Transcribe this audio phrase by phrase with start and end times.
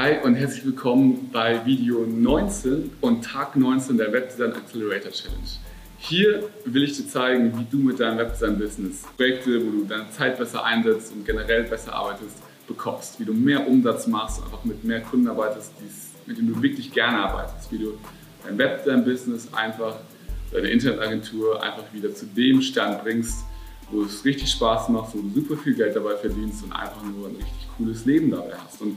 [0.00, 5.48] Hi und herzlich willkommen bei Video 19 und Tag 19 der Webdesign Accelerator Challenge.
[5.98, 10.38] Hier will ich dir zeigen, wie du mit deinem Webdesign-Business Projekte, wo du deine Zeit
[10.38, 12.36] besser einsetzt und generell besser arbeitest,
[12.68, 13.18] bekommst.
[13.18, 15.72] Wie du mehr Umsatz machst und einfach mit mehr Kunden arbeitest,
[16.26, 17.72] mit denen du wirklich gerne arbeitest.
[17.72, 17.98] Wie du
[18.46, 19.96] dein Webdesign-Business einfach,
[20.52, 23.38] deine Internetagentur einfach wieder zu dem Stand bringst,
[23.90, 27.26] wo es richtig Spaß macht, wo du super viel Geld dabei verdienst und einfach nur
[27.30, 28.80] ein richtig cooles Leben dabei hast.
[28.80, 28.96] Und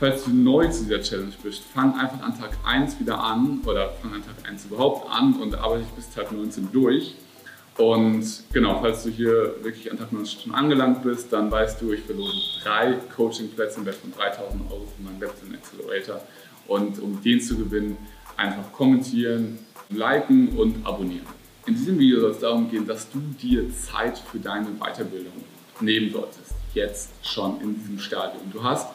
[0.00, 3.92] falls du neu zu dieser Challenge bist, fang einfach an Tag 1 wieder an oder
[4.00, 7.14] fang an Tag 1 überhaupt an und arbeite dich bis Tag 19 durch.
[7.76, 11.92] Und genau, falls du hier wirklich an Tag 19 schon angelangt bist, dann weißt du,
[11.92, 16.22] ich verlose drei Coaching-Plätze im Wert von 3000 Euro für meinen Webdesign Accelerator.
[16.66, 17.96] Und um den zu gewinnen,
[18.36, 19.58] einfach kommentieren,
[19.90, 21.26] liken und abonnieren.
[21.66, 25.32] In diesem Video soll es darum gehen, dass du dir Zeit für deine Weiterbildung
[25.80, 26.54] nehmen solltest.
[26.72, 28.50] Jetzt schon in diesem Stadium.
[28.50, 28.88] Du hast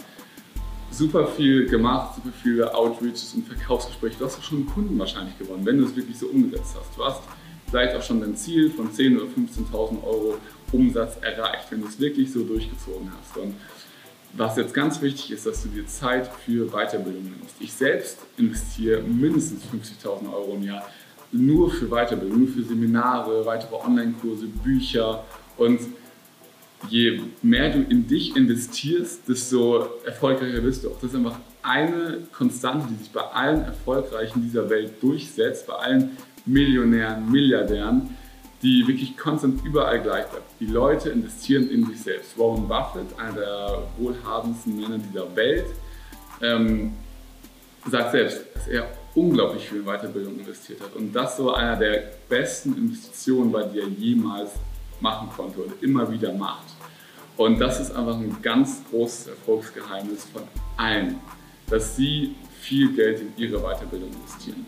[0.98, 4.18] super viel gemacht, super viele Outreaches und Verkaufsgespräche.
[4.20, 6.98] Du hast auch schon Kunden wahrscheinlich gewonnen, wenn du es wirklich so umgesetzt hast.
[6.98, 7.22] Du hast
[7.70, 10.38] vielleicht auch schon dein Ziel von 10.000 oder 15.000 Euro
[10.72, 13.38] Umsatz erreicht, wenn du es wirklich so durchgezogen hast.
[13.38, 13.56] Und
[14.34, 17.56] was jetzt ganz wichtig ist, dass du dir Zeit für Weiterbildung nimmst.
[17.60, 20.86] Ich selbst investiere mindestens 50.000 Euro im Jahr
[21.32, 25.24] nur für Weiterbildung, nur für Seminare, weitere Online-Kurse, Bücher
[25.58, 25.80] und
[26.90, 31.00] je mehr du in dich investierst, desto erfolgreicher wirst du auch.
[31.00, 36.18] Das ist einfach eine Konstante, die sich bei allen Erfolgreichen dieser Welt durchsetzt, bei allen
[36.46, 38.16] Millionären, Milliardären,
[38.62, 40.60] die wirklich konstant überall gleich bleibt.
[40.60, 42.38] Die Leute investieren in sich selbst.
[42.38, 45.66] Warren Buffett, einer der wohlhabendsten Männer dieser Welt,
[46.42, 46.94] ähm,
[47.90, 52.12] sagt selbst, dass er unglaublich viel in Weiterbildung investiert hat und das so einer der
[52.28, 54.52] besten Investitionen war, die er jemals
[55.02, 56.66] machen konnte und immer wieder macht.
[57.38, 60.44] Und das ist einfach ein ganz großes Erfolgsgeheimnis von
[60.78, 61.20] allen,
[61.70, 64.66] dass sie viel Geld in ihre Weiterbildung investieren.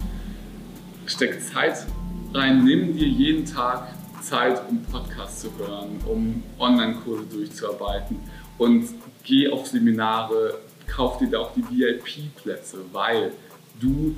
[1.06, 1.86] Steck Zeit
[2.34, 3.88] rein, nimm dir jeden Tag
[4.22, 8.20] Zeit, um Podcasts zu hören, um Online-Kurse durchzuarbeiten
[8.58, 8.90] und
[9.24, 13.32] geh auf Seminare, kauf dir da auch die VIP-Plätze, weil
[13.80, 14.16] du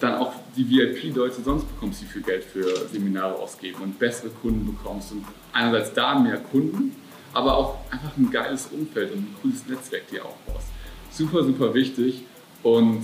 [0.00, 4.66] dann auch die VIP-Leute sonst bekommst, die viel Geld für Seminare ausgeben und bessere Kunden
[4.66, 6.94] bekommst und einerseits da mehr Kunden,
[7.34, 10.68] aber auch einfach ein geiles Umfeld und ein cooles Netzwerk dir aufbaust.
[11.10, 12.24] Super, super wichtig
[12.62, 13.02] und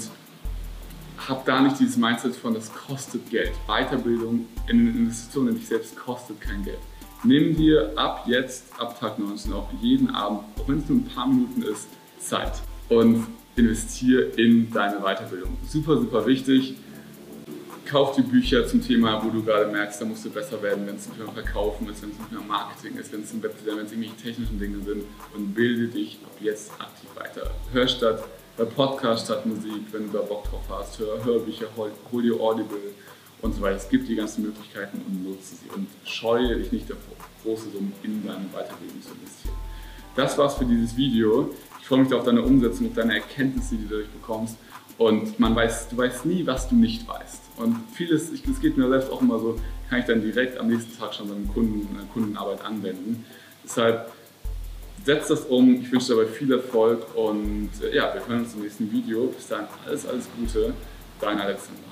[1.28, 3.52] hab da nicht dieses Mindset von, das kostet Geld.
[3.66, 6.78] Weiterbildung in Investitionen in dich selbst kostet kein Geld.
[7.22, 11.04] Nimm dir ab jetzt, ab Tag 19, auch jeden Abend, auch wenn es nur ein
[11.04, 11.88] paar Minuten ist,
[12.18, 15.56] Zeit und investiere in deine Weiterbildung.
[15.68, 16.74] Super, super wichtig
[17.94, 20.96] kauf die Bücher zum Thema, wo du gerade merkst, da musst du besser werden, wenn
[20.96, 23.78] es zum Thema Verkaufen ist, wenn es zum Thema Marketing ist, wenn es im Webdesign,
[23.78, 25.04] wenn es irgendwelche technischen Dinge sind
[25.34, 27.50] und bilde dich ab jetzt aktiv weiter.
[27.72, 28.24] Hör statt
[28.56, 32.40] bei Podcast statt Musik, wenn du da Bock drauf hast, hör Hörbücher, hol, hol dir
[32.40, 32.92] Audible
[33.42, 33.76] und so weiter.
[33.76, 37.92] Es gibt die ganzen Möglichkeiten und nutze sie und scheue dich nicht davor, große Summen
[38.02, 39.54] in deine Weiterbildung zu investieren.
[40.16, 41.50] Das war's für dieses Video.
[41.84, 44.56] Ich freue mich auf deine Umsetzung, auf deine Erkenntnisse, die du dadurch bekommst.
[44.96, 47.42] Und man weiß, du weißt nie, was du nicht weißt.
[47.58, 50.98] Und vieles, es geht mir selbst auch immer so, kann ich dann direkt am nächsten
[50.98, 53.26] Tag schon beim Kunden, in der Kundenarbeit anwenden.
[53.62, 54.10] Deshalb
[55.04, 55.74] setzt das um.
[55.82, 59.26] Ich wünsche dabei viel Erfolg und äh, ja, wir hören uns im nächsten Video.
[59.26, 60.72] Bis dann, alles, alles Gute.
[61.20, 61.82] Dein Alexander.